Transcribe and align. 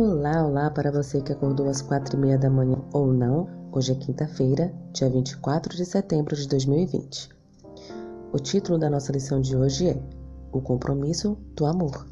Olá, 0.00 0.46
olá 0.46 0.70
para 0.70 0.92
você 0.92 1.20
que 1.20 1.32
acordou 1.32 1.68
às 1.68 1.82
quatro 1.82 2.16
e 2.16 2.20
meia 2.20 2.38
da 2.38 2.48
manhã 2.48 2.80
ou 2.92 3.12
não. 3.12 3.48
Hoje 3.72 3.90
é 3.90 3.94
quinta-feira, 3.96 4.72
dia 4.92 5.10
24 5.10 5.76
de 5.76 5.84
setembro 5.84 6.36
de 6.36 6.46
2020. 6.46 7.28
O 8.32 8.38
título 8.38 8.78
da 8.78 8.88
nossa 8.88 9.10
lição 9.10 9.40
de 9.40 9.56
hoje 9.56 9.88
é 9.88 10.00
O 10.52 10.60
Compromisso 10.60 11.36
do 11.56 11.66
Amor. 11.66 12.06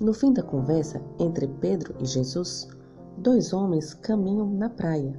No 0.00 0.14
fim 0.14 0.32
da 0.32 0.42
conversa 0.42 1.02
entre 1.18 1.46
Pedro 1.46 1.94
e 2.00 2.06
Jesus, 2.06 2.70
dois 3.18 3.52
homens 3.52 3.92
caminham 3.92 4.48
na 4.48 4.70
praia. 4.70 5.12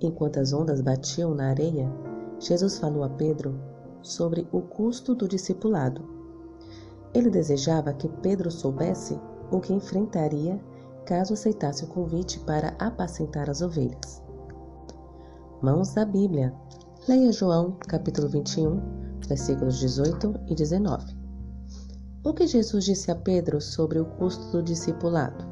Enquanto 0.00 0.38
as 0.38 0.52
ondas 0.52 0.80
batiam 0.80 1.34
na 1.34 1.48
areia, 1.48 1.90
Jesus 2.38 2.78
falou 2.78 3.02
a 3.02 3.08
Pedro 3.08 3.60
sobre 4.00 4.46
o 4.52 4.60
custo 4.60 5.12
do 5.12 5.26
discipulado. 5.26 6.08
Ele 7.12 7.30
desejava 7.30 7.92
que 7.92 8.08
Pedro 8.08 8.48
soubesse 8.48 9.18
o 9.50 9.60
que 9.60 9.72
enfrentaria 9.72 10.60
caso 11.04 11.34
aceitasse 11.34 11.84
o 11.84 11.88
convite 11.88 12.38
para 12.40 12.74
apacentar 12.78 13.50
as 13.50 13.62
ovelhas. 13.62 14.22
Mãos 15.60 15.92
da 15.92 16.04
Bíblia. 16.04 16.54
Leia 17.08 17.32
João, 17.32 17.76
capítulo 17.88 18.28
21, 18.28 18.80
versículos 19.26 19.78
18 19.78 20.34
e 20.46 20.54
19. 20.54 21.16
O 22.22 22.32
que 22.32 22.46
Jesus 22.46 22.84
disse 22.84 23.10
a 23.10 23.14
Pedro 23.14 23.60
sobre 23.60 23.98
o 23.98 24.04
custo 24.04 24.52
do 24.52 24.62
discipulado? 24.62 25.44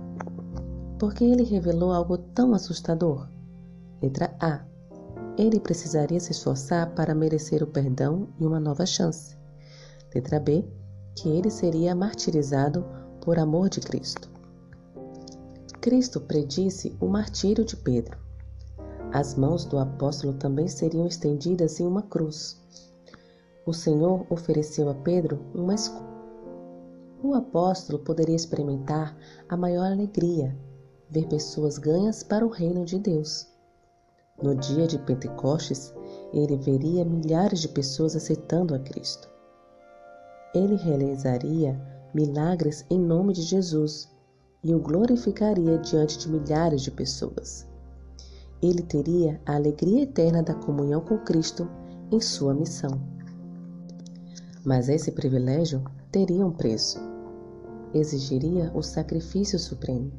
Porque 0.98 1.24
ele 1.24 1.42
revelou 1.42 1.92
algo 1.92 2.18
tão 2.18 2.54
assustador? 2.54 3.28
Letra 4.02 4.34
A. 4.38 4.64
Ele 5.36 5.58
precisaria 5.58 6.20
se 6.20 6.32
esforçar 6.32 6.94
para 6.94 7.14
merecer 7.14 7.62
o 7.62 7.66
perdão 7.66 8.28
e 8.38 8.46
uma 8.46 8.60
nova 8.60 8.84
chance. 8.84 9.36
Letra 10.14 10.38
B. 10.38 10.64
Que 11.16 11.28
ele 11.28 11.50
seria 11.50 11.94
martirizado 11.94 12.84
por 13.28 13.38
amor 13.38 13.68
de 13.68 13.78
Cristo. 13.82 14.26
Cristo 15.82 16.18
predisse 16.18 16.96
o 16.98 17.06
martírio 17.06 17.62
de 17.62 17.76
Pedro. 17.76 18.16
As 19.12 19.34
mãos 19.34 19.66
do 19.66 19.78
apóstolo 19.78 20.32
também 20.32 20.66
seriam 20.66 21.06
estendidas 21.06 21.78
em 21.78 21.86
uma 21.86 22.00
cruz. 22.00 22.58
O 23.66 23.74
Senhor 23.74 24.24
ofereceu 24.30 24.88
a 24.88 24.94
Pedro 24.94 25.44
uma 25.54 25.74
escolha. 25.74 26.08
O 27.22 27.34
apóstolo 27.34 27.98
poderia 27.98 28.34
experimentar 28.34 29.14
a 29.46 29.58
maior 29.58 29.92
alegria, 29.92 30.56
ver 31.10 31.26
pessoas 31.26 31.76
ganhas 31.76 32.22
para 32.22 32.46
o 32.46 32.48
reino 32.48 32.82
de 32.82 32.98
Deus. 32.98 33.46
No 34.42 34.54
dia 34.54 34.86
de 34.86 34.98
Pentecostes, 35.00 35.92
ele 36.32 36.56
veria 36.56 37.04
milhares 37.04 37.60
de 37.60 37.68
pessoas 37.68 38.16
aceitando 38.16 38.74
a 38.74 38.78
Cristo. 38.78 39.28
Ele 40.54 40.76
realizaria 40.76 41.97
milagres 42.18 42.84
em 42.90 42.98
nome 42.98 43.32
de 43.32 43.42
Jesus 43.42 44.08
e 44.64 44.74
o 44.74 44.80
glorificaria 44.80 45.78
diante 45.78 46.18
de 46.18 46.28
milhares 46.28 46.82
de 46.82 46.90
pessoas. 46.90 47.64
Ele 48.60 48.82
teria 48.82 49.40
a 49.46 49.54
alegria 49.54 50.02
eterna 50.02 50.42
da 50.42 50.52
comunhão 50.52 51.00
com 51.00 51.16
Cristo 51.18 51.70
em 52.10 52.20
sua 52.20 52.52
missão. 52.52 53.00
Mas 54.64 54.88
esse 54.88 55.12
privilégio 55.12 55.84
teria 56.10 56.44
um 56.44 56.50
preço. 56.50 56.98
Exigiria 57.94 58.72
o 58.74 58.82
sacrifício 58.82 59.56
supremo. 59.56 60.10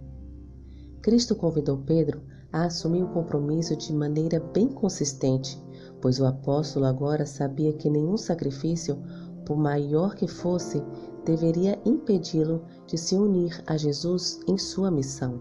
Cristo 1.02 1.36
convidou 1.36 1.80
Pedro 1.80 2.22
a 2.52 2.63
assumir 2.63 3.03
o 3.03 3.09
compromisso 3.09 3.75
de 3.75 3.91
maneira 3.91 4.39
bem 4.39 4.69
consistente, 4.69 5.61
pois 6.00 6.17
o 6.17 6.25
apóstolo 6.25 6.86
agora 6.86 7.25
sabia 7.25 7.73
que 7.73 7.89
nenhum 7.89 8.16
sacrifício, 8.16 8.97
por 9.45 9.58
maior 9.58 10.16
que 10.16 10.28
fosse, 10.28 10.81
deveria 11.30 11.80
impedi-lo 11.85 12.63
de 12.88 12.97
se 12.97 13.16
unir 13.16 13.63
a 13.67 13.77
Jesus 13.77 14.39
em 14.47 14.58
sua 14.58 14.89
missão. 14.89 15.39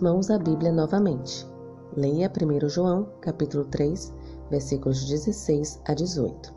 Mãos 0.00 0.30
à 0.30 0.38
Bíblia 0.38 0.72
novamente. 0.72 1.46
Leia 1.96 2.28
1 2.28 2.68
João, 2.68 3.06
capítulo 3.20 3.64
3, 3.66 4.12
versículos 4.50 5.04
16 5.04 5.80
a 5.84 5.94
18. 5.94 6.52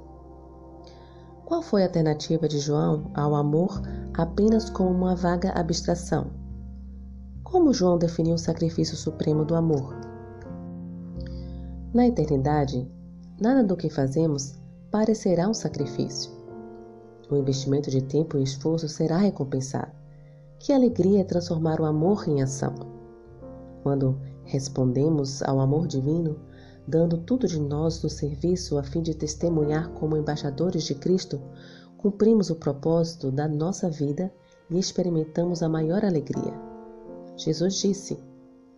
Qual 1.46 1.62
foi 1.62 1.84
a 1.84 1.85
alternativa 1.85 2.47
de 2.47 2.57
João 2.57 3.12
ao 3.13 3.35
amor 3.35 3.79
apenas 4.16 4.67
como 4.67 4.90
uma 4.90 5.16
vaga 5.16 5.52
abstração? 5.52 6.31
Como 7.44 7.72
João 7.72 8.00
definiu 8.00 8.34
o 8.34 8.40
sacrifício 8.40 8.97
supremo 8.97 9.46
do 9.46 9.53
amor? 9.53 9.96
Na 11.94 12.07
eternidade, 12.07 12.91
nada 13.40 13.63
do 13.63 13.78
que 13.78 13.91
fazemos 13.91 14.56
parecerá 14.90 15.47
um 15.47 15.53
sacrifício. 15.53 16.34
O 17.30 17.36
investimento 17.36 17.90
de 17.90 18.02
tempo 18.02 18.38
e 18.38 18.44
esforço 18.44 18.88
será 18.88 19.18
recompensado. 19.18 19.91
Que 20.59 20.72
alegria 20.72 21.22
é 21.22 21.24
transformar 21.24 21.80
o 21.80 21.86
amor 21.86 22.28
em 22.28 22.41
ação. 22.41 22.74
Quando 23.84 24.19
respondemos 24.44 25.41
ao 25.44 25.59
amor 25.59 25.88
divino, 25.88 26.40
dando 26.88 27.18
tudo 27.18 27.47
de 27.47 27.59
nós 27.59 28.02
no 28.03 28.09
serviço 28.09 28.78
a 28.78 28.84
fim 28.84 29.02
de 29.02 29.16
testemunhar 29.16 29.90
como 29.91 30.18
embaixadores 30.18 30.84
de 30.84 30.96
Cristo, 30.96 31.41
cumprimos 31.97 32.50
o 32.50 32.56
propósito 32.56 33.31
da 33.31 33.47
nossa 33.47 33.90
vida 33.90 34.31
e 34.69 34.78
experimentamos 34.78 35.64
a 35.64 35.69
maior 35.69 36.06
alegria. 36.06 36.53
Jesus 37.35 37.75
disse: 37.75 38.19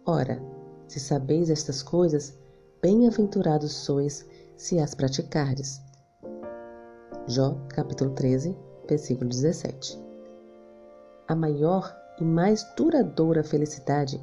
Ora, 0.06 0.41
se 0.88 1.00
sabeis 1.00 1.50
estas 1.50 1.84
coisas, 1.84 2.38
bem-aventurados 2.81 3.74
sois 3.74 4.25
se 4.56 4.80
as 4.80 4.96
praticardes. 4.96 5.81
Jó, 7.29 7.57
capítulo 7.67 8.11
13, 8.11 8.55
versículo 8.88 9.29
17. 9.29 9.99
A 11.27 11.35
maior 11.35 11.93
e 12.21 12.23
mais 12.23 12.65
duradoura 12.77 13.43
felicidade 13.43 14.17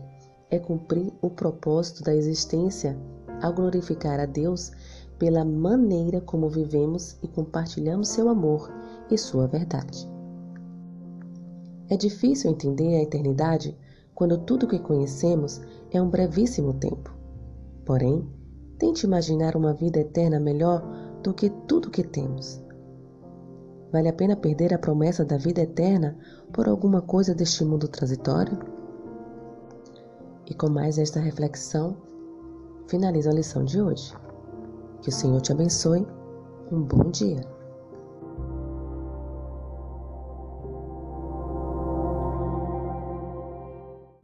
é 0.51 0.59
cumprir 0.59 1.13
o 1.21 1.29
propósito 1.29 2.03
da 2.03 2.15
existência 2.15 2.99
ao 3.43 3.53
glorificar 3.53 4.19
a 4.19 4.25
Deus 4.25 4.73
pela 5.19 5.45
maneira 5.45 6.23
como 6.23 6.49
vivemos 6.49 7.19
e 7.23 7.29
compartilhamos 7.29 8.09
seu 8.09 8.27
amor 8.27 8.73
e 9.11 9.19
sua 9.19 9.47
verdade. 9.47 10.09
É 11.91 11.99
difícil 11.99 12.53
entender 12.53 12.97
a 12.97 13.03
eternidade 13.03 13.77
quando 14.15 14.39
tudo 14.39 14.67
que 14.67 14.79
conhecemos 14.79 15.61
é 15.91 16.01
um 16.01 16.09
brevíssimo 16.09 16.73
tempo. 16.73 17.15
Porém, 17.85 18.27
tente 18.79 19.05
imaginar 19.05 19.57
uma 19.57 19.75
vida 19.75 20.01
eterna 20.01 20.41
melhor 20.41 20.83
do 21.23 21.35
que 21.35 21.51
tudo 21.51 21.91
que 21.91 22.03
temos. 22.03 22.64
Vale 23.95 24.09
a 24.09 24.13
pena 24.13 24.35
perder 24.35 24.75
a 24.75 24.79
promessa 24.79 25.25
da 25.25 25.37
vida 25.37 25.61
eterna 25.61 26.19
por 26.53 26.69
alguma 26.69 27.01
coisa 27.01 27.33
deste 27.33 27.65
mundo 27.65 27.87
transitório? 27.87 28.59
E 30.51 30.53
com 30.53 30.69
mais 30.69 30.99
esta 30.99 31.21
reflexão, 31.21 31.97
finalizo 32.89 33.31
a 33.31 33.33
lição 33.33 33.65
de 33.65 33.81
hoje. 33.81 34.13
Que 35.01 35.11
o 35.11 35.13
Senhor 35.13 35.41
te 35.41 35.53
abençoe. 35.53 36.05
Um 36.73 36.83
bom 36.83 37.09
dia. 37.09 37.54